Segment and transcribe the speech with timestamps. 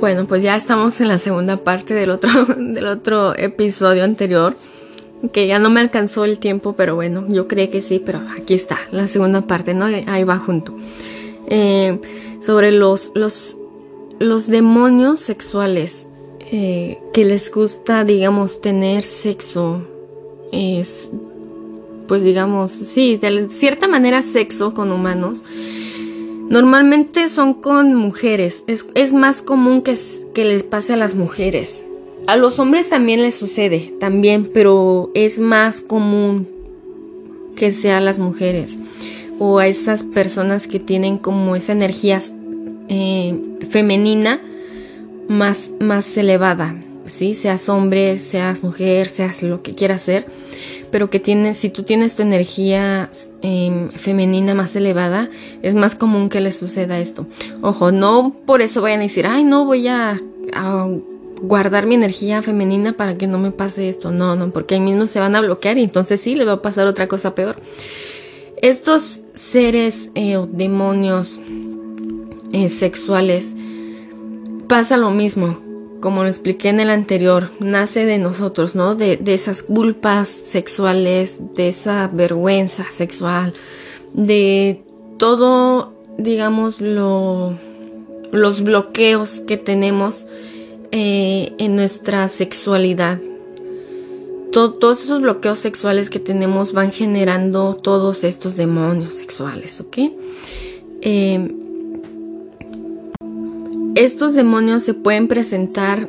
[0.00, 4.54] Bueno, pues ya estamos en la segunda parte del otro, del otro episodio anterior,
[5.32, 8.54] que ya no me alcanzó el tiempo, pero bueno, yo creí que sí, pero aquí
[8.54, 9.86] está, la segunda parte, ¿no?
[9.86, 10.76] Ahí va junto.
[11.48, 11.98] Eh,
[12.40, 13.56] sobre los, los,
[14.20, 16.06] los demonios sexuales
[16.52, 19.82] eh, que les gusta, digamos, tener sexo,
[20.52, 21.10] es,
[22.06, 25.44] pues digamos, sí, de cierta manera sexo con humanos
[26.48, 28.64] Normalmente son con mujeres.
[28.66, 29.96] Es, más común que,
[30.44, 31.82] les pase a las mujeres.
[32.26, 36.48] A los hombres también les sucede, también, pero es más común
[37.56, 38.78] que sea las mujeres
[39.38, 42.20] o a esas personas que tienen como esa energía
[42.88, 43.38] eh,
[43.70, 44.40] femenina
[45.28, 47.34] más, más elevada, ¿sí?
[47.34, 50.26] Seas hombre, seas mujer, seas lo que quieras ser
[50.90, 53.10] pero que tienes, si tú tienes tu energía
[53.42, 55.28] em, femenina más elevada,
[55.62, 57.26] es más común que les suceda esto.
[57.62, 60.20] Ojo, no por eso vayan a decir, ay, no voy a,
[61.40, 64.10] guardar mi energía femenina para que no me pase esto.
[64.10, 66.62] No, no, porque ahí mismo se van a bloquear y entonces sí, le va a
[66.62, 67.56] pasar otra cosa peor.
[68.60, 71.38] Estos seres eh, o demonios
[72.52, 73.54] eh, sexuales
[74.66, 75.67] pasa lo mismo
[76.00, 78.94] como lo expliqué en el anterior, nace de nosotros, ¿no?
[78.94, 83.54] De, esas culpas sexuales, de esa vergüenza sexual,
[84.12, 84.82] de
[85.18, 87.58] todo, digamos, lo,
[88.30, 90.26] los bloqueos que tenemos
[90.92, 93.20] eh, en nuestra sexualidad.
[94.52, 99.98] todos esos bloqueos sexuales que tenemos van generando todos estos demonios sexuales, ¿ok?
[101.00, 101.54] Eh,
[103.98, 106.08] estos demonios se pueden presentar,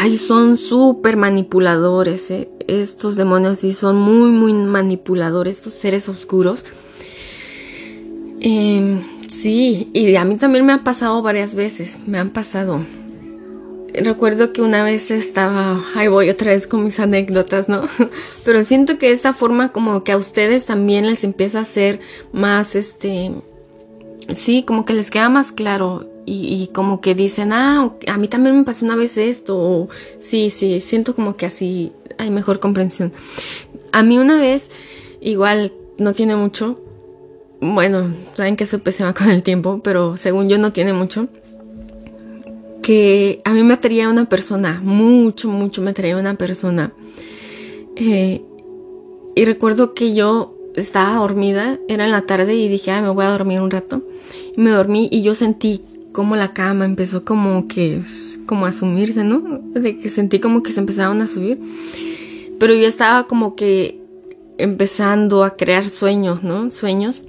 [0.00, 2.48] ay, son súper manipuladores, ¿eh?
[2.66, 6.64] estos demonios sí son muy, muy manipuladores, estos seres oscuros.
[8.40, 12.84] Em, sí, y a mí también me ha pasado varias veces, me han pasado.
[13.94, 17.82] Recuerdo que una vez estaba, ahí voy otra vez con mis anécdotas, ¿no?
[18.44, 22.00] Pero siento que de esta forma como que a ustedes también les empieza a ser
[22.32, 23.30] más, este,
[24.34, 28.56] sí, como que les queda más claro y, como que dicen, ah, a mí también
[28.56, 29.88] me pasó una vez esto, o
[30.20, 33.12] sí, sí, siento como que así hay mejor comprensión.
[33.90, 34.70] A mí una vez,
[35.20, 36.78] igual no tiene mucho,
[37.60, 41.28] bueno, saben que eso se va con el tiempo, pero según yo no tiene mucho,
[42.82, 46.92] que a mí me atraía una persona, mucho, mucho me atraía una persona.
[47.96, 48.42] Eh,
[49.34, 53.24] y recuerdo que yo estaba dormida, era en la tarde y dije, ay, me voy
[53.24, 54.02] a dormir un rato.
[54.56, 58.02] Y me dormí y yo sentí como la cama empezó como que,
[58.46, 59.40] como a sumirse, ¿no?
[59.40, 61.58] De que sentí como que se empezaban a subir.
[62.58, 64.00] Pero yo estaba como que
[64.58, 66.70] empezando a crear sueños, ¿no?
[66.70, 67.22] Sueños.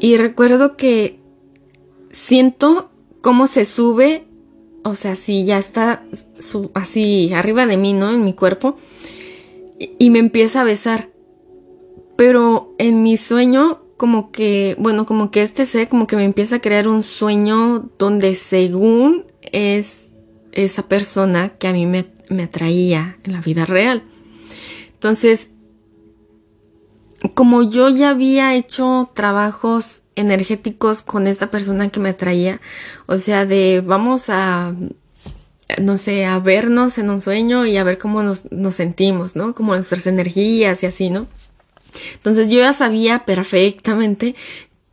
[0.00, 1.18] Y recuerdo que
[2.10, 4.24] siento cómo se sube,
[4.84, 6.04] o sea, si ya está
[6.74, 8.12] así arriba de mí, ¿no?
[8.12, 8.76] En mi cuerpo.
[9.78, 11.10] y me empieza a besar.
[12.16, 16.56] Pero en mi sueño como que, bueno, como que este ser como que me empieza
[16.56, 20.10] a crear un sueño donde según es
[20.50, 24.02] esa persona que a mí me, me atraía en la vida real.
[24.94, 25.50] Entonces,
[27.34, 32.60] como yo ya había hecho trabajos energéticos con esta persona que me atraía,
[33.06, 34.74] o sea, de vamos a,
[35.80, 39.54] no sé, a vernos en un sueño y a ver cómo nos, nos sentimos, ¿no?
[39.54, 41.28] Como nuestras energías y así, ¿no?
[42.14, 44.34] Entonces yo ya sabía perfectamente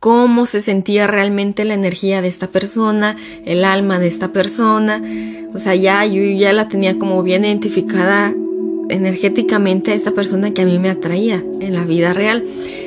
[0.00, 5.02] cómo se sentía realmente la energía de esta persona, el alma de esta persona.
[5.54, 8.34] O sea, ya yo ya la tenía como bien identificada
[8.88, 12.44] energéticamente a esta persona que a mí me atraía en la vida real.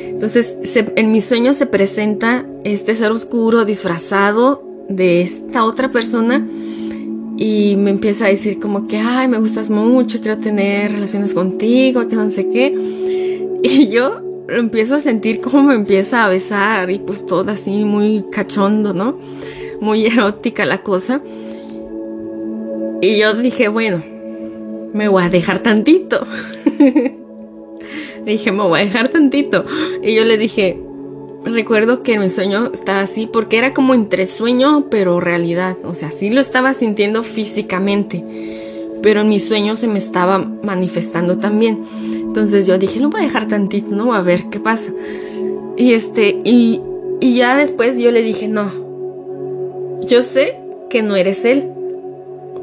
[0.07, 0.55] Entonces,
[0.95, 6.45] en mis sueños se presenta este ser oscuro disfrazado de esta otra persona
[7.37, 12.07] y me empieza a decir como que, ay, me gustas mucho, quiero tener relaciones contigo,
[12.07, 12.73] que no sé qué.
[13.65, 18.25] Y yo empiezo a sentir como me empieza a besar y pues todo así muy
[18.29, 19.17] cachondo, ¿no?
[19.79, 21.21] Muy erótica la cosa.
[23.01, 24.03] Y yo dije, bueno,
[24.93, 26.27] me voy a dejar tantito.
[28.25, 29.65] dije, me voy a dejar tantito.
[30.01, 30.79] Y yo le dije,
[31.45, 35.77] recuerdo que mi sueño estaba así, porque era como entre sueño, pero realidad.
[35.83, 38.23] O sea, sí lo estaba sintiendo físicamente,
[39.01, 41.85] pero en mi sueño se me estaba manifestando también.
[42.33, 44.11] Entonces yo dije, lo voy a dejar tantito, ¿no?
[44.11, 44.91] A ver qué pasa.
[45.77, 46.81] Y este, y,
[47.19, 48.71] y ya después yo le dije, no,
[50.07, 50.57] yo sé
[50.89, 51.65] que no eres él,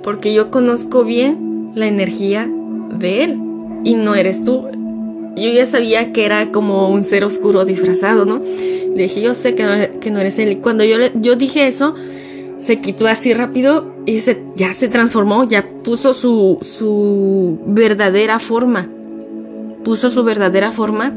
[0.02, 2.50] porque yo conozco bien la energía
[2.99, 3.38] de él
[3.84, 4.64] y no eres tú.
[5.37, 8.40] Yo ya sabía que era como un ser oscuro disfrazado, ¿no?
[8.40, 10.50] Le dije, yo sé que no, que no eres él.
[10.50, 11.94] Y cuando yo, yo dije eso,
[12.58, 18.88] se quitó así rápido y se, ya se transformó, ya puso su, su verdadera forma.
[19.85, 21.15] Puso su verdadera forma.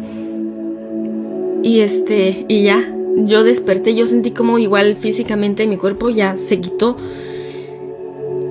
[1.63, 2.83] Y este, y ya,
[3.15, 6.97] yo desperté, yo sentí como igual físicamente mi cuerpo ya se quitó.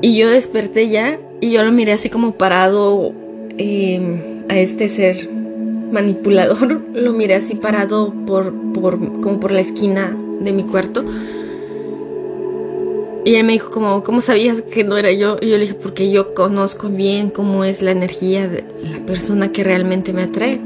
[0.01, 3.13] Y yo desperté ya y yo lo miré así como parado
[3.59, 5.29] em, a este ser
[5.93, 6.81] manipulador.
[6.95, 11.05] Lo miré así parado por, por, como por la esquina de mi cuarto.
[13.25, 15.37] Y él me dijo como, ¿cómo sabías que no era yo?
[15.41, 19.53] Y yo le dije, porque yo conozco bien cómo es la energía de la persona
[19.53, 20.61] que realmente me atrae.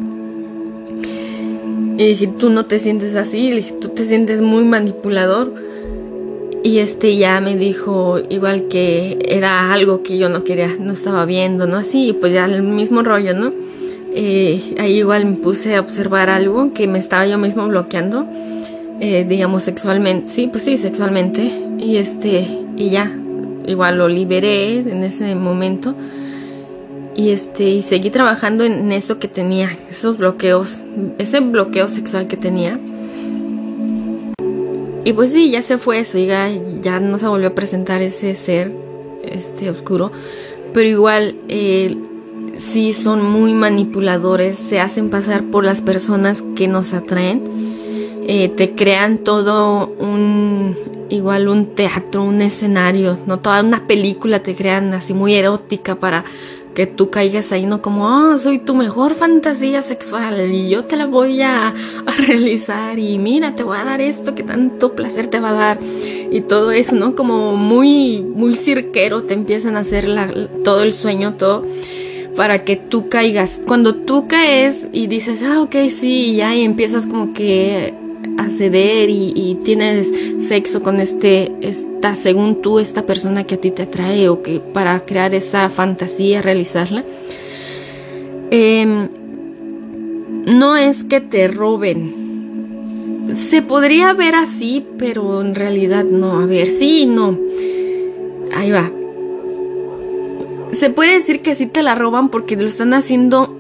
[1.99, 5.53] Y dije, tú no te sientes así, le dije, tú te sientes muy manipulador.
[6.63, 11.25] Y este ya me dijo igual que era algo que yo no quería, no estaba
[11.27, 11.77] viendo, ¿no?
[11.77, 13.53] Así, pues ya el mismo rollo, ¿no?
[14.15, 18.27] Eh, ahí igual me puse a observar algo que me estaba yo mismo bloqueando
[19.01, 20.33] eh, digamos, sexualmente.
[20.33, 21.66] Sí, pues sí, sexualmente.
[21.79, 22.47] Y este,
[22.77, 23.15] y ya,
[23.67, 25.95] igual lo liberé en ese momento.
[27.15, 30.81] Y este, y seguí trabajando en eso que tenía, esos bloqueos,
[31.19, 32.79] ese bloqueo sexual que tenía.
[35.05, 36.51] Y pues sí, ya se fue eso, ya,
[36.81, 38.73] ya no se volvió a presentar ese ser,
[39.23, 40.13] este oscuro.
[40.75, 41.97] Pero igual, eh,
[42.57, 47.57] sí son muy manipuladores, se hacen pasar por las personas que nos atraen
[48.29, 50.77] eh, te crean todo un,
[51.09, 56.25] igual un teatro, un escenario, no toda una película te crean así muy erótica para
[56.77, 60.97] que tú caigas ahí, no como, oh, soy tu mejor fantasía sexual y yo te
[60.97, 61.73] la voy a,
[62.19, 65.79] realizar y mira, te voy a dar esto que tanto placer te va a dar
[66.31, 67.17] y todo eso, ¿no?
[67.17, 70.07] Como muy, muy cirquero te empiezan a hacer
[70.65, 71.65] todo el sueño, todo
[72.37, 73.59] para que tú caigas.
[73.67, 77.95] Cuando tú caes y dices, ah, ok, sí, y ya y empiezas como que
[78.39, 83.71] acceder y, y, tienes sexo con este, esta, según tú, esta persona que a ti
[83.71, 87.05] te atrae o que para crear esa fantasía, realizarla,
[88.51, 89.09] em,
[90.47, 92.27] no es que te roben.
[93.35, 96.39] Se podría ver así, pero en realidad no.
[96.39, 97.37] A ver, sí y no.
[98.55, 98.91] Ahí va.
[100.71, 103.56] Se puede decir que sí te la roban porque lo están haciendo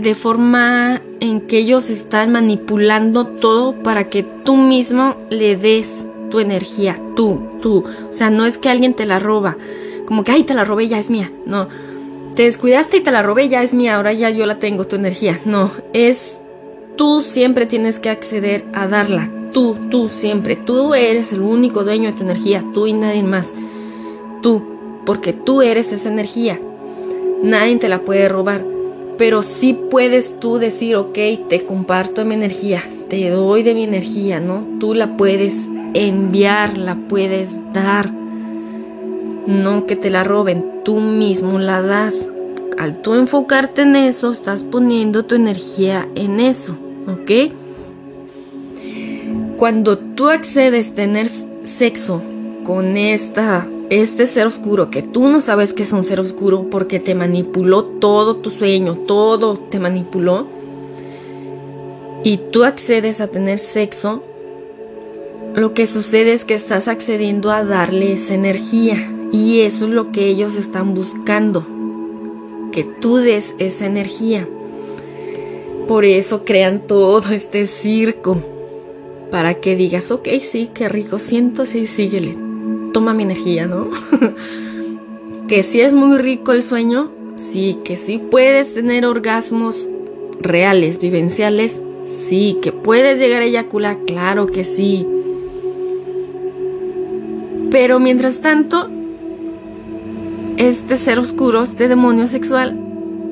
[0.00, 6.40] de forma en que ellos están manipulando todo para que tú mismo le des tu
[6.40, 7.84] energía, tú, tú.
[8.08, 9.56] O sea, no es que alguien te la roba,
[10.06, 11.30] como que, ay, te la robé, ya es mía.
[11.46, 11.68] No,
[12.34, 14.96] te descuidaste y te la robé, ya es mía, ahora ya yo la tengo, tu
[14.96, 15.40] energía.
[15.44, 16.38] No, es
[16.96, 19.30] tú siempre tienes que acceder a darla.
[19.52, 20.56] Tú, tú siempre.
[20.56, 23.54] Tú eres el único dueño de tu energía, tú y nadie más.
[24.42, 24.62] Tú,
[25.06, 26.60] porque tú eres esa energía.
[27.42, 28.75] Nadie te la puede robar
[29.18, 31.18] pero sí puedes tú decir, ok,
[31.48, 34.64] te comparto mi energía, te doy de mi energía, ¿no?
[34.78, 38.10] Tú la puedes enviar, la puedes dar,
[39.46, 42.28] no que te la roben, tú mismo la das.
[42.78, 46.76] Al tú enfocarte en eso, estás poniendo tu energía en eso,
[47.06, 47.52] ¿ok?
[49.56, 52.20] Cuando tú accedes a tener sexo
[52.64, 56.98] con esta este ser oscuro que tú no sabes que es un ser oscuro porque
[56.98, 60.46] te manipuló todo tu sueño, todo te manipuló,
[62.24, 64.22] y tú accedes a tener sexo,
[65.54, 70.10] lo que sucede es que estás accediendo a darle esa energía y eso es lo
[70.10, 71.64] que ellos están buscando,
[72.72, 74.48] que tú des esa energía.
[75.86, 78.42] Por eso crean todo este circo,
[79.30, 82.36] para que digas, ok, sí, qué rico siento, sí, síguele,
[82.96, 83.90] toma mi energía, ¿no?
[85.48, 89.86] que si es muy rico el sueño, sí, que sí puedes tener orgasmos
[90.40, 95.06] reales, vivenciales, sí, que puedes llegar a eyacular, claro que sí.
[97.70, 98.88] Pero mientras tanto,
[100.56, 102.80] este ser oscuro, este demonio sexual,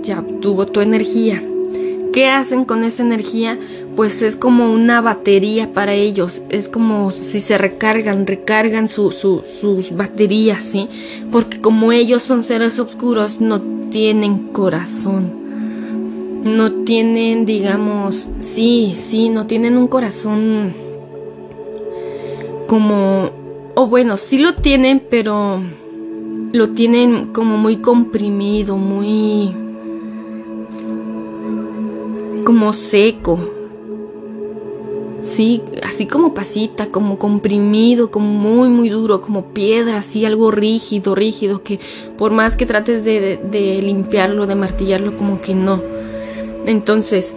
[0.02, 1.42] ya obtuvo tu energía.
[2.12, 3.59] ¿Qué hacen con esa energía?
[3.96, 10.64] Pues es como una batería para ellos, es como si se recargan, recargan sus baterías,
[10.64, 10.88] ¿sí?
[11.30, 13.60] Porque como ellos son seres oscuros, no
[13.90, 15.32] tienen corazón,
[16.42, 20.72] no tienen, digamos, sí, sí, no tienen un corazón
[22.66, 23.30] como,
[23.74, 25.60] o bueno, sí lo tienen, pero
[26.52, 29.54] lo tienen como muy comprimido, muy
[32.44, 33.38] como seco,
[35.34, 41.16] Sí, así como pasita, como comprimido, como muy, muy duro, como piedra, así algo rígido,
[41.16, 41.80] rígido, que
[42.16, 45.82] por más que trates de, de, limpiarlo, de martillarlo, como que no.
[46.66, 47.34] Entonces,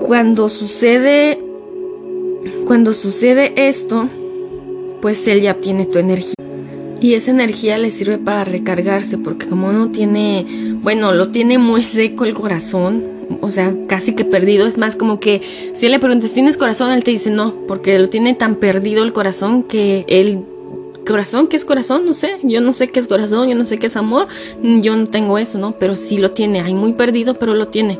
[0.00, 1.42] cuando sucede,
[2.66, 4.06] cuando sucede esto,
[5.00, 6.34] pues él ya tiene tu energía.
[7.00, 11.80] Y esa energía le sirve para recargarse, porque como uno tiene, bueno, lo tiene muy
[11.80, 14.66] seco el corazón, o sea, casi que perdido.
[14.66, 15.42] Es más como que
[15.74, 16.92] si le preguntas, ¿tienes corazón?
[16.92, 20.44] Él te dice no, porque lo tiene tan perdido el corazón que él
[21.06, 22.04] corazón, ¿qué es corazón?
[22.06, 24.28] No sé, yo no sé qué es corazón, yo no sé qué es amor,
[24.62, 25.72] yo no tengo eso, ¿no?
[25.72, 27.98] Pero sí lo tiene, hay muy perdido, pero lo tiene.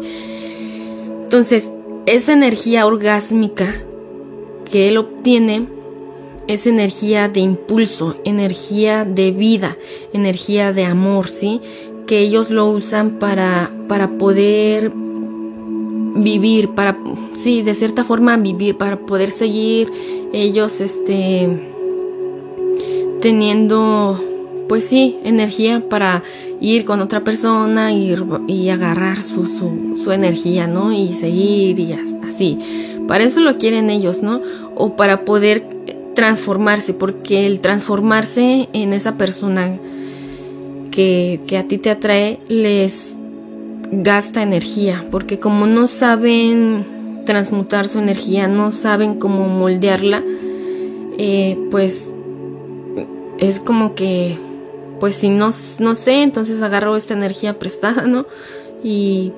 [1.22, 1.70] Entonces,
[2.06, 3.74] esa energía orgásmica
[4.70, 5.66] que él obtiene
[6.46, 9.76] es energía de impulso, energía de vida,
[10.12, 11.60] energía de amor, ¿sí?
[12.06, 14.92] Que ellos lo usan para, para poder
[16.14, 16.98] vivir, para,
[17.34, 19.90] sí, de cierta forma vivir, para poder seguir
[20.32, 21.48] ellos, este,
[23.20, 24.18] teniendo,
[24.68, 26.22] pues sí, energía para
[26.60, 30.92] ir con otra persona y, agarrar su, su, su energía, ¿no?
[30.92, 32.58] Y seguir y así.
[33.08, 34.40] Para eso lo quieren ellos, ¿no?
[34.74, 35.64] O para poder
[36.14, 39.78] transformarse, porque el transformarse en esa persona
[40.90, 43.16] que, que a ti te atrae les
[43.90, 46.84] gasta energía, porque como no saben
[47.26, 50.22] transmutar su energía, no saben cómo moldearla,
[51.18, 52.12] eh, pues
[53.38, 54.36] es como que,
[55.00, 58.26] pues si no, no sé, entonces agarro esta energía prestada, ¿no?
[58.82, 59.32] Y,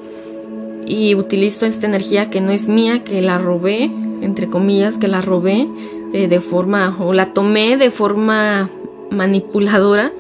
[0.86, 3.90] y utilizo esta energía que no es mía, que la robé,
[4.20, 5.68] entre comillas, que la robé
[6.12, 8.68] eh, de forma, o la tomé de forma
[9.10, 10.12] manipuladora,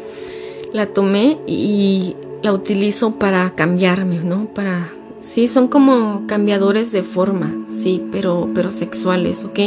[0.72, 4.46] la tomé y la utilizo para cambiarme, ¿no?
[4.46, 4.88] Para,
[5.20, 9.58] sí, son como cambiadores de forma, sí, pero, pero sexuales, ¿ok?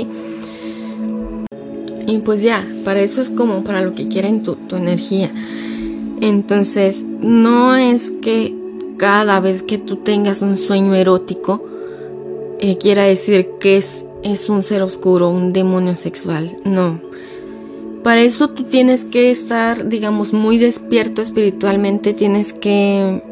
[2.07, 5.31] Y pues ya, para eso es como para lo que quieren tu, tu energía.
[6.21, 8.55] Entonces, no es que
[8.97, 11.65] cada vez que tú tengas un sueño erótico,
[12.59, 16.57] eh, quiera decir que es es un ser oscuro, un demonio sexual.
[16.65, 16.99] No.
[18.05, 23.23] Para eso tú tienes que estar, digamos, muy despierto espiritualmente, tienes que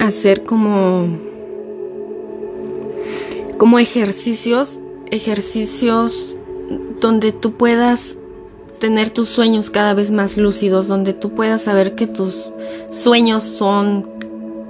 [0.00, 1.06] hacer como
[3.58, 4.78] como ejercicios,
[5.10, 6.34] ejercicios
[6.98, 8.16] donde tú puedas
[8.78, 12.48] tener tus sueños cada vez más lúcidos, donde tú puedas saber que tus
[12.90, 14.06] sueños son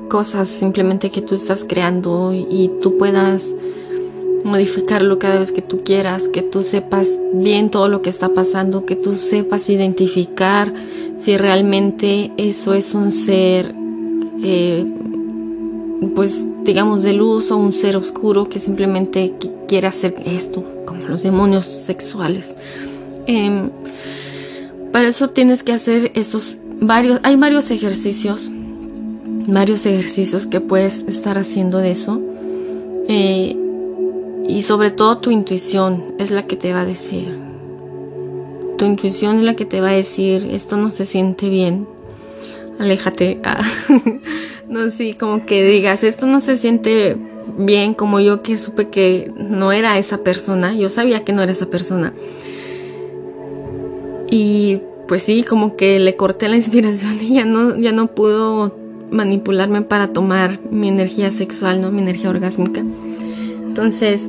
[0.08, 3.54] cosas simplemente que tú estás creando y tú puedas
[4.44, 8.86] modificarlo cada vez que tú quieras, que tú sepas bien todo lo que está pasando,
[8.86, 10.72] que tú sepas identificar
[11.16, 13.74] si realmente eso es un ser
[14.40, 14.86] que,
[16.14, 19.34] pues digamos, de luz o un ser oscuro que simplemente
[19.66, 22.58] quiere hacer esto, como los demonios sexuales.
[23.26, 23.70] Em,
[24.92, 28.50] para eso tienes que hacer estos varios, hay varios ejercicios,
[29.46, 32.20] varios ejercicios que puedes estar haciendo de eso.
[33.08, 33.56] Eh,
[34.48, 37.36] y sobre todo tu intuición es la que te va a decir.
[38.78, 41.86] Tu intuición es la que te va a decir, esto no se siente bien.
[42.78, 43.40] Aléjate.
[43.42, 43.62] Ah.
[44.68, 47.16] no, sí, como que digas, esto no se siente
[47.56, 50.74] bien, como yo que supe que no era esa persona.
[50.74, 52.12] Yo sabía que no era esa persona.
[54.30, 58.76] Y pues sí, como que le corté la inspiración y ya no, ya no pudo
[59.10, 61.90] manipularme para tomar mi energía sexual, ¿no?
[61.90, 62.80] Mi energía orgásmica.
[62.80, 64.28] Entonces,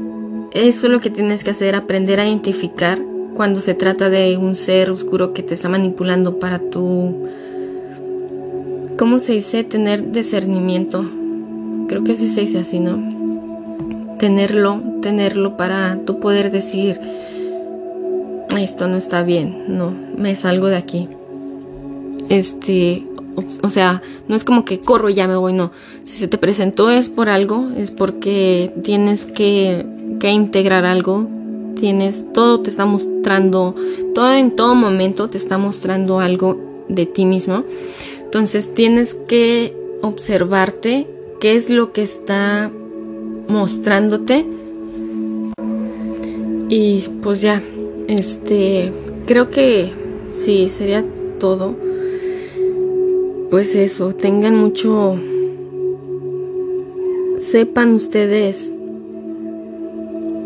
[0.51, 2.99] eso es lo que tienes que hacer, aprender a identificar
[3.35, 7.27] cuando se trata de un ser oscuro que te está manipulando para tu...
[8.97, 9.63] ¿Cómo se dice?
[9.63, 11.05] Tener discernimiento.
[11.87, 14.17] Creo que sí se dice así, ¿no?
[14.17, 16.99] Tenerlo, tenerlo para tu poder decir,
[18.57, 21.07] esto no está bien, no, me salgo de aquí.
[22.29, 23.03] Este,
[23.63, 25.71] o sea, no es como que corro y ya me voy, no.
[26.03, 29.85] Si se te presentó es por algo, es porque tienes que,
[30.19, 31.27] que integrar algo,
[31.79, 33.75] tienes, todo te está mostrando,
[34.15, 37.63] todo en todo momento te está mostrando algo de ti mismo.
[38.23, 41.07] Entonces tienes que observarte
[41.39, 42.71] qué es lo que está
[43.47, 44.45] mostrándote.
[46.69, 47.61] Y pues ya,
[48.07, 48.91] este,
[49.25, 49.91] creo que
[50.43, 51.05] sí, sería
[51.39, 51.75] todo
[53.49, 55.15] pues eso, tengan mucho,
[57.39, 58.73] sepan ustedes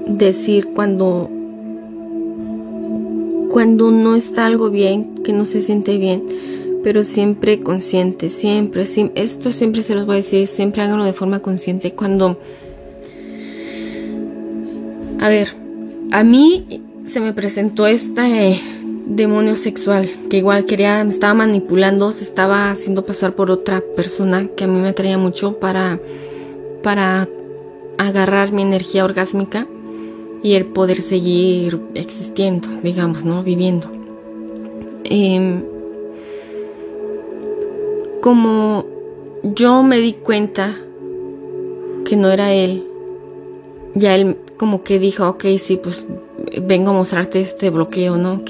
[0.07, 1.29] decir cuando,
[3.49, 6.23] cuando no está algo bien, que no se siente bien,
[6.83, 11.39] pero siempre consciente, siempre, esto siempre se los voy a decir, siempre háganlo de forma
[11.39, 11.93] consciente.
[11.93, 12.39] Cuando,
[15.19, 15.55] a ver,
[16.11, 18.29] a mí se me presentó esta...
[18.29, 18.59] Eh,
[19.05, 24.47] demonio sexual que igual quería, me estaba manipulando, se estaba haciendo pasar por otra persona
[24.47, 25.99] que a mí me atraía mucho para,
[26.83, 27.27] para
[27.97, 29.67] agarrar mi energía orgásmica.
[30.43, 33.43] y el poder seguir existiendo, digamos, ¿no?
[33.43, 33.91] Viviendo.
[35.03, 35.63] Em,
[38.21, 38.85] como
[39.43, 40.75] yo me di cuenta
[42.05, 42.87] que no era él,
[43.93, 46.05] ya él como que dijo, ok, sí, pues
[46.59, 48.43] vengo a mostrarte este bloqueo, ¿no?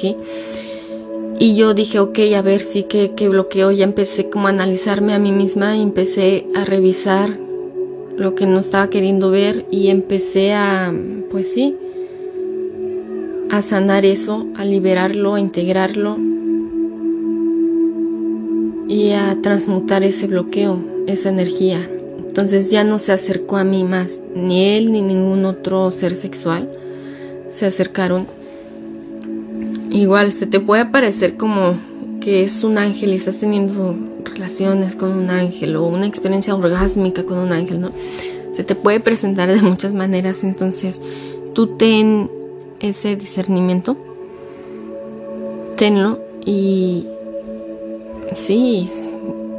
[1.40, 3.72] Y yo dije, ok, a ver, sí, que, que bloqueo.
[3.72, 7.36] Ya empecé como a analizarme a mí misma y empecé a revisar
[8.18, 10.94] lo que no estaba queriendo ver y empecé a,
[11.30, 11.76] pues sí,
[13.50, 16.18] a sanar eso, a liberarlo, a integrarlo
[18.88, 21.90] y a transmutar ese bloqueo, esa energía.
[22.20, 26.70] Entonces ya no se acercó a mí más, ni él ni ningún otro ser sexual
[27.52, 28.28] se acercaron.
[29.90, 31.76] Igual se te puede parecer como
[32.22, 37.26] que es un ángel y estás teniendo relaciones con un ángel o una experiencia orgásmica
[37.26, 37.92] con un ángel, ¿no?
[38.54, 41.02] Se te puede presentar de muchas maneras, entonces
[41.54, 42.30] tú ten
[42.80, 43.98] ese discernimiento,
[45.76, 47.06] tenlo y
[48.34, 48.90] sí,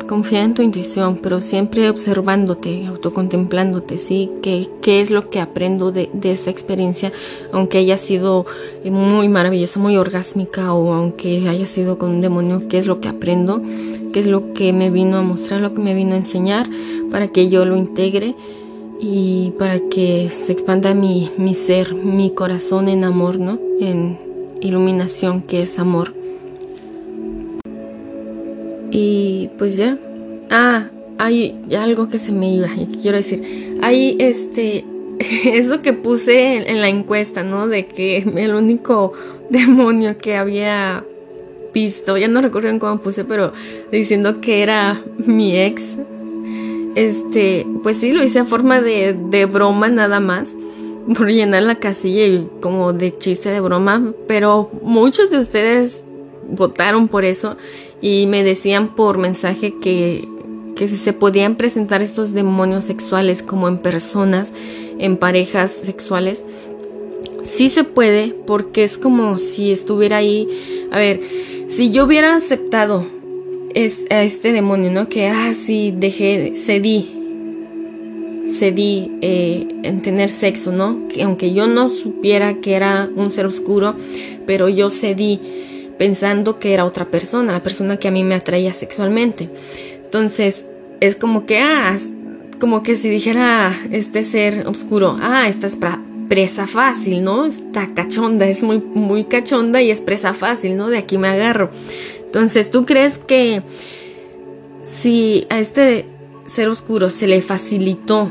[0.07, 4.31] confía en tu intuición, pero siempre observándote, autocontemplándote, ¿sí?
[4.43, 7.13] ¿Qué, qué es lo que aprendo de, de, esta experiencia?
[7.53, 8.47] Aunque haya sido
[8.85, 13.09] muy maravillosa, muy orgásmica, o aunque haya sido con un demonio, ¿qué es lo que
[13.09, 13.63] aprendo?
[14.13, 16.69] ¿Qué es lo que me vino a mostrar, lo que me vino a enseñar
[17.11, 18.35] para que yo lo integre?
[19.05, 23.59] y para que se expanda mi, mi ser, mi corazón en amor, ¿no?
[23.81, 24.17] En
[24.61, 26.15] iluminación que es amor.
[28.93, 29.99] Y pues ya.
[30.51, 32.69] Ah, hay algo que se me iba,
[33.01, 33.79] quiero decir.
[33.81, 34.85] Hay este,
[35.45, 37.69] eso que puse en, la encuesta, ¿no?
[37.69, 39.15] De que el único
[39.51, 41.05] demonio que había
[41.73, 43.55] visto, ya no recuerdo en cómo puse, pero
[43.91, 45.97] diciendo que era mi ex,
[46.95, 50.55] este, pues sí, lo hice a forma de, de broma nada más,
[51.17, 56.05] por llenar la casilla y como de chiste de broma, pero muchos de ustedes
[56.49, 57.57] votaron por eso
[58.01, 60.29] y me decían por mensaje que,
[60.77, 64.55] que si se podían presentar estos demonios sexuales como en personas,
[64.99, 66.45] en parejas sexuales,
[67.43, 70.49] sí se puede porque es como si estuviera ahí,
[70.91, 71.21] a ver,
[71.69, 73.05] si yo hubiera aceptado
[73.75, 75.09] es a este demonio, ¿no?
[75.09, 77.11] Que, ah, sí, dejé, cedí,
[78.49, 81.09] cedí eh, en tener sexo, ¿no?
[81.09, 83.95] Que aunque yo no supiera que era un ser oscuro,
[84.47, 85.41] pero yo cedí
[86.03, 89.49] pensando que era otra persona, la persona que a mí me atraía sexualmente.
[90.03, 90.67] Entonces,
[90.99, 91.97] es como que, ah,
[92.59, 95.79] como que si dijera este ser oscuro, ah, esta es
[96.29, 97.47] presa fácil, ¿no?
[97.47, 100.91] Está cachonda, es muy, muy cachonda y es presa fácil, ¿no?
[100.91, 101.71] De aquí me agarro.
[102.27, 103.63] Entonces, ¿tú crees que
[104.83, 106.07] si a este
[106.47, 108.29] ser oscuro se le facilitó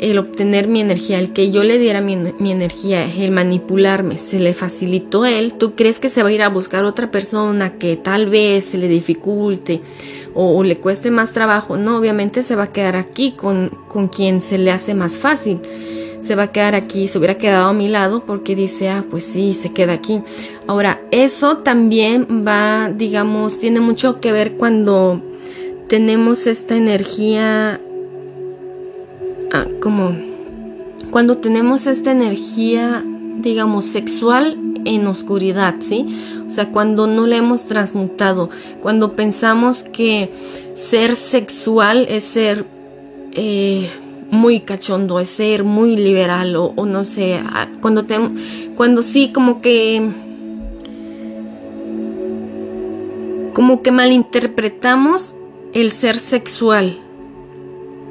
[0.00, 2.14] el obtener mi energía, el que yo le diera mi,
[2.50, 6.42] energía, el manipularme, se le facilitó a él, ¿tú crees que se va a ir
[6.42, 9.82] a buscar otra persona que tal vez se le dificulte
[10.34, 11.76] o, le cueste más trabajo?
[11.76, 15.60] No, obviamente se va a quedar aquí con, con quien se le hace más fácil
[16.22, 19.24] se va a quedar aquí, se hubiera quedado a mi lado porque dice, ah, pues
[19.24, 20.20] sí, se queda aquí.
[20.66, 25.22] Ahora, eso también va, digamos, tiene mucho que ver cuando
[25.88, 27.80] tenemos esta energía,
[29.52, 30.12] ah, como,
[31.10, 33.04] cuando tenemos esta energía,
[33.38, 36.06] digamos, sexual en oscuridad, ¿sí?
[36.46, 38.50] O sea, cuando no la hemos transmutado,
[38.82, 40.30] cuando pensamos que
[40.74, 42.66] ser sexual es ser...
[43.32, 43.88] Eh,
[44.30, 47.42] muy cachondo, es ser muy liberal o, no sé,
[47.80, 48.06] cuando
[48.76, 50.08] cuando sí como que
[53.54, 55.34] como que malinterpretamos
[55.72, 56.96] el ser sexual,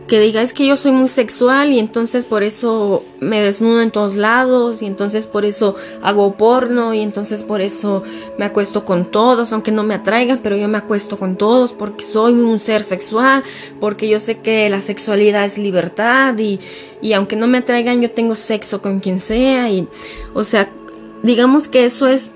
[0.09, 3.91] que diga es que yo soy muy sexual y entonces por eso me desnudo en
[3.91, 8.03] todos lados y entonces por eso hago porno y entonces por eso
[8.37, 12.03] me acuesto con todos, aunque no me atraigan, pero yo me acuesto con todos porque
[12.03, 13.43] soy un ser sexual,
[13.79, 16.59] porque yo sé que la sexualidad es libertad y,
[17.01, 19.87] y aunque no me atraigan yo tengo sexo con quien sea y
[20.33, 20.69] o sea,
[21.21, 22.31] digamos que eso es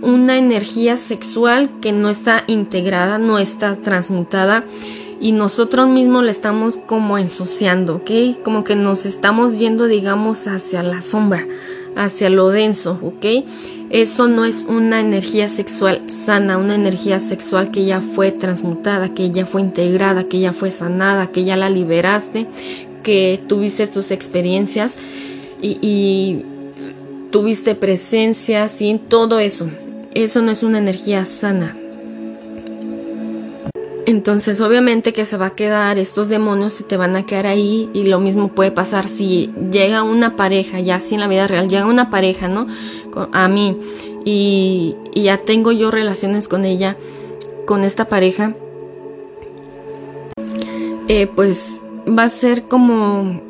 [0.00, 4.64] una energía sexual que no está integrada, no está transmutada
[5.20, 8.42] y nosotros mismos le estamos como ensuciando, ¿ok?
[8.44, 11.46] Como que nos estamos yendo, digamos, hacia la sombra,
[11.96, 13.44] hacia lo denso, ¿ok?
[13.90, 19.30] Eso no es una energía sexual sana, una energía sexual que ya fue transmutada, que
[19.30, 22.46] ya fue integrada, que ya fue sanada, que ya la liberaste,
[23.02, 24.98] que tuviste tus experiencias
[25.62, 26.44] y,
[27.30, 29.00] tuviste presencia, ¿sí?
[29.08, 29.68] Todo eso.
[30.14, 31.76] Eso no es una energía sana,
[34.08, 37.90] Entonces, obviamente que se va a quedar, estos demonios se te van a quedar ahí
[37.92, 41.68] y lo mismo puede pasar si llega una pareja, ya así en la vida real,
[41.68, 42.66] llega una pareja, ¿no?
[43.32, 43.76] A mí
[44.24, 46.96] y, ya tengo yo relaciones con ella,
[47.66, 48.54] con esta pareja,
[51.08, 53.42] eh, pues va a ser como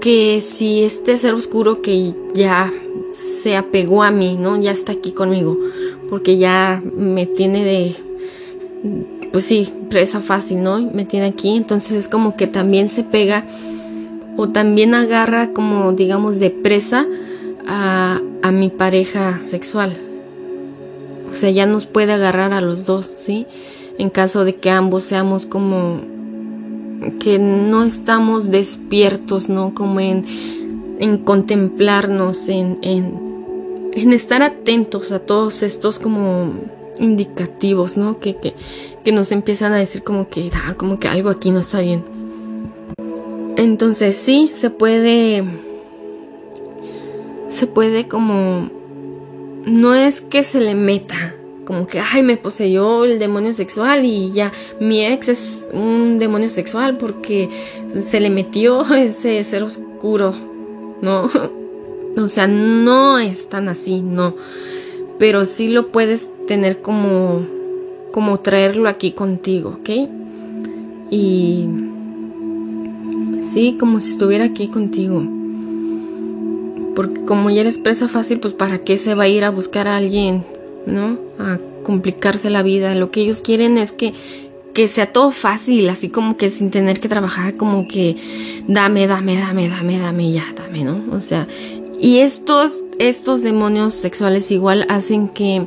[0.00, 2.72] que si este ser oscuro que ya
[3.10, 4.56] se apegó a mí, ¿no?
[4.56, 5.58] Ya está aquí conmigo,
[6.08, 7.96] porque ya me tiene de
[9.34, 10.78] pues sí, presa fácil, ¿no?
[10.78, 13.44] Me tiene aquí, entonces es como que también se pega
[14.36, 17.04] o también agarra como digamos de presa
[17.66, 19.96] a, a mi pareja sexual.
[21.32, 23.48] O sea, ya nos puede agarrar a los dos, ¿sí?
[23.98, 26.00] En caso de que ambos seamos como
[27.18, 29.74] que no estamos despiertos, ¿no?
[29.74, 30.24] Como en,
[31.00, 36.52] en contemplarnos, en, en, en estar atentos a todos estos como
[36.98, 38.18] indicativos, ¿no?
[38.18, 38.54] Que, que,
[39.04, 42.04] que nos empiezan a decir como que, ah, como que algo aquí no está bien.
[43.56, 45.44] Entonces sí, se puede,
[47.48, 48.68] se puede como,
[49.64, 54.32] no es que se le meta, como que, ay, me poseyó el demonio sexual y
[54.32, 57.48] ya, mi ex es un demonio sexual porque
[57.86, 60.34] se le metió ese ser oscuro,
[61.00, 61.30] ¿no?
[62.16, 64.36] O sea, no es tan así, no.
[65.18, 67.46] Pero sí lo puedes tener como
[68.14, 69.90] como traerlo aquí contigo, ¿ok?
[71.10, 71.66] Y
[73.42, 75.20] sí, como si estuviera aquí contigo.
[76.94, 79.88] Porque como ya eres presa fácil, pues para qué se va a ir a buscar
[79.88, 80.44] a alguien,
[80.86, 81.18] ¿no?
[81.40, 82.94] A complicarse la vida.
[82.94, 84.14] Lo que ellos quieren es que
[84.74, 88.16] que sea todo fácil, así como que sin tener que trabajar, como que
[88.66, 91.00] dame, dame, dame, dame, dame, ya, dame, ¿no?
[91.12, 91.46] O sea,
[92.00, 95.66] y estos, estos demonios sexuales igual hacen que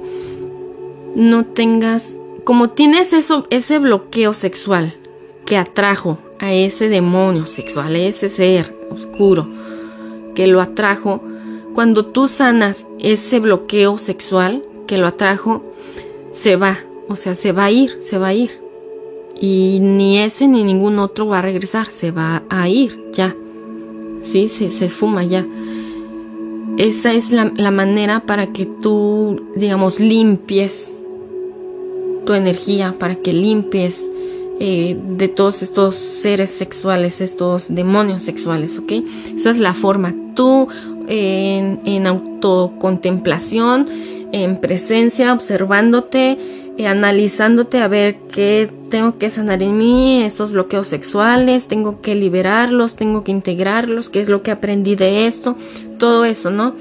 [1.15, 2.15] no tengas
[2.47, 4.93] como tienes eso, ese bloqueo sexual
[5.45, 9.49] que atrajo a ese demonio sexual, a ese ser oscuro
[10.33, 11.21] que lo atrajo,
[11.73, 15.61] cuando tú sanas ese bloqueo sexual que lo atrajo,
[16.31, 18.61] se va, o sea, se va a ir, se va a ir.
[19.41, 23.35] Y ni ese ni ningún otro va a regresar, se va a ir ya.
[24.21, 25.45] Sí, se, se esfuma ya.
[26.77, 30.91] Esa es la, la manera para que tú, digamos, limpies
[32.25, 34.05] tu energía, para que limpies
[34.59, 38.91] eh, de todos estos seres sexuales, estos demonios sexuales, ¿ok?
[39.35, 40.13] Esa es la forma.
[40.35, 40.67] Tú
[41.07, 43.87] en, en autocontemplación,
[44.31, 46.37] en presencia, observándote,
[46.77, 52.15] eh, analizándote a ver qué tengo que sanar en mí, estos bloqueos sexuales, tengo que
[52.15, 55.55] liberarlos, tengo que integrarlos, qué es lo que aprendí de esto,
[55.97, 56.75] todo eso, ¿no?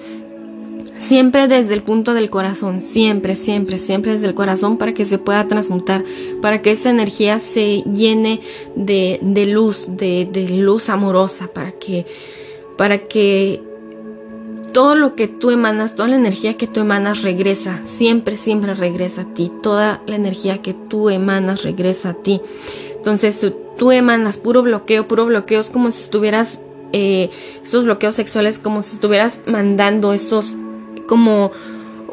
[0.99, 5.19] Siempre desde el punto del corazón, siempre, siempre, siempre desde el corazón para que se
[5.19, 6.05] pueda transmutar,
[6.41, 8.41] para que esa energía se llene
[8.75, 12.07] de, de luz, de, de, luz amorosa, para que,
[12.79, 13.61] para que
[14.77, 19.23] todo lo que tú emanas, toda la energía que tú emanas regresa, siempre, siempre regresa
[19.23, 22.43] a ti, toda la energía que tú emanas regresa a ti.
[22.95, 23.41] Entonces,
[23.79, 26.61] tú emanas puro bloqueo, puro bloqueo, es como si estuvieras,
[26.93, 27.31] eh,
[27.65, 30.57] esos bloqueos sexuales, como si estuvieras mandando esos
[31.09, 31.53] como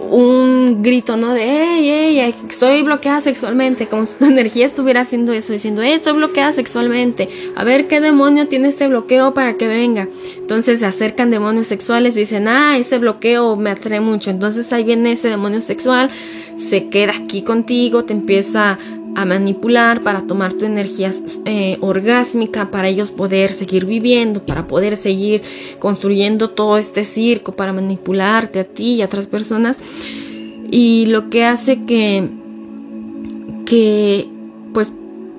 [0.09, 1.33] un grito, ¿no?
[1.33, 5.93] De, hey, hey, estoy bloqueada sexualmente, como si tu energía estuviera haciendo eso, diciendo, hey,
[5.93, 10.07] estoy bloqueada sexualmente, a ver qué demonio tiene este bloqueo para que venga.
[10.37, 14.29] Entonces se acercan demonios sexuales, dicen, ah, ese bloqueo me atrae mucho.
[14.29, 16.09] Entonces ahí viene ese demonio sexual,
[16.57, 18.77] se queda aquí contigo, te empieza
[19.15, 21.11] a manipular para tomar tu energía
[21.45, 25.43] eh, orgásmica, para ellos poder seguir viviendo, para poder seguir
[25.79, 29.79] construyendo todo este circo, para manipularte a ti y a otras personas.
[30.71, 32.29] Y lo que hace que,
[33.65, 34.27] que,
[34.73, 34.91] pues,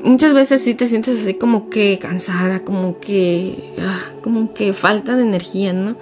[0.03, 5.17] muchas veces sí te sientes así como que cansada, como que, ah, como que falta
[5.17, 5.97] de energía, ¿no?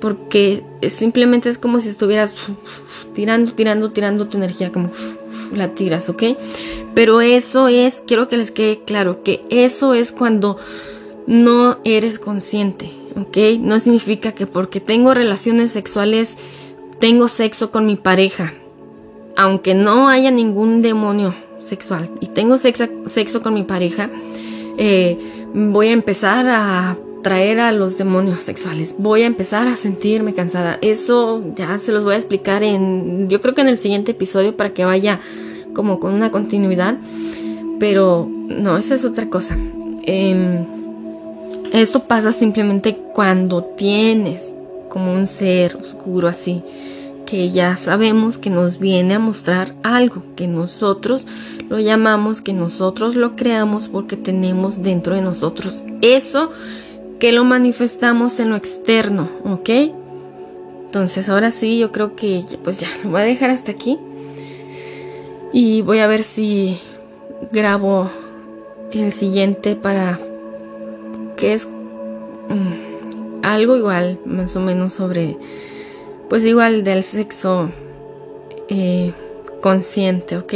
[0.00, 2.34] Porque simplemente es como si estuvieras
[3.14, 4.90] tirando, tirando, tirando tu energía, como
[5.52, 6.22] la tiras, ¿ok?
[6.94, 10.56] Pero eso es, quiero que les quede claro, que eso es cuando
[11.26, 13.60] no eres consciente, ¿ok?
[13.60, 16.36] No significa que porque tengo relaciones sexuales,
[16.98, 18.52] tengo sexo con mi pareja,
[19.36, 24.10] aunque no haya ningún demonio sexual y tengo sexo, sexo con mi pareja,
[24.76, 25.18] eh,
[25.54, 28.96] voy a empezar a traer a los demonios sexuales.
[28.98, 30.78] Voy a empezar a sentirme cansada.
[30.82, 34.56] Eso ya se los voy a explicar en, yo creo que en el siguiente episodio
[34.56, 35.18] para que vaya
[35.74, 36.96] como con una continuidad.
[37.80, 39.56] Pero no, esa es otra cosa.
[40.04, 40.64] Em,
[41.72, 44.54] esto pasa simplemente cuando tienes
[44.90, 46.62] como un ser oscuro así
[47.24, 51.26] que ya sabemos que nos viene a mostrar algo, que nosotros
[51.70, 56.50] lo llamamos, que nosotros lo creamos porque tenemos dentro de nosotros eso
[57.24, 59.70] que lo manifestamos en lo externo, ¿ok?
[60.84, 63.98] Entonces ahora sí, yo creo que pues ya lo voy a dejar hasta aquí.
[65.50, 66.78] Y voy a ver si
[67.50, 68.10] grabo
[68.92, 70.20] el siguiente para
[71.38, 75.38] que es mm, algo igual, más o menos sobre,
[76.28, 77.70] pues igual del sexo
[78.68, 79.14] eh,
[79.62, 80.52] consciente, ¿ok?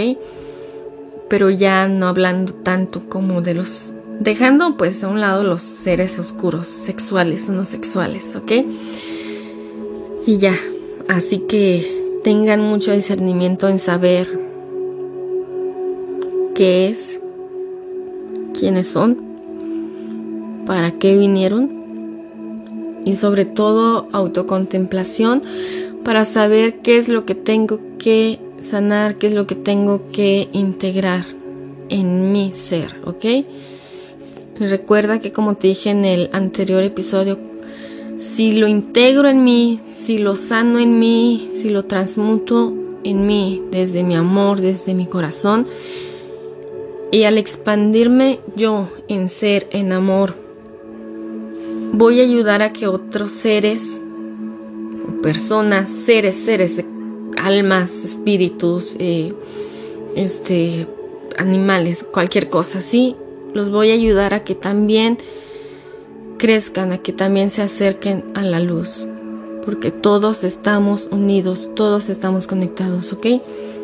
[1.30, 6.18] Pero ya no hablando tanto como de los, dejando pues a un lado los seres
[6.18, 8.52] oscuros, sexuales o no sexuales, ¿ok?
[10.26, 10.54] Y ya,
[11.08, 14.38] así que tengan mucho discernimiento en saber
[16.54, 17.20] qué es,
[18.58, 19.16] quiénes son,
[20.66, 21.70] para qué vinieron
[23.04, 25.42] y sobre todo autocontemplación
[26.04, 30.48] para saber qué es lo que tengo que sanar, qué es lo que tengo que
[30.52, 31.24] integrar
[31.88, 33.24] en mi ser, ¿ok?
[34.58, 37.38] Recuerda que como te dije en el anterior episodio,
[38.18, 42.72] si lo integro en mí, si lo sano en mí, si lo transmuto
[43.04, 45.68] en mí desde mi amor, desde mi corazón,
[47.12, 50.34] y al expandirme yo en ser, en amor,
[51.92, 54.00] voy a ayudar a que otros seres,
[55.22, 56.82] personas, seres, seres,
[57.40, 59.32] almas, espíritus, eh,
[60.16, 60.88] este,
[61.38, 63.14] animales, cualquier cosa, ¿sí?
[63.54, 65.18] Los voy a ayudar a que también
[66.38, 69.06] crezcan, a que también se acerquen a la luz,
[69.64, 73.26] porque todos estamos unidos, todos estamos conectados, ¿ok?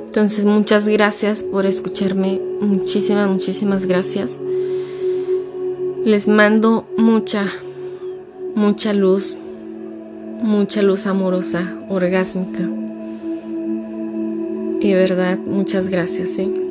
[0.06, 2.40] Entonces, muchas gracias por escucharme.
[2.60, 4.40] Muchísimas, muchísimas gracias.
[6.04, 7.52] Les mando mucha,
[8.54, 9.36] mucha luz,
[10.40, 12.60] mucha luz amorosa, orgásmica.
[14.80, 16.63] Y de verdad, muchas gracias, ¿sí?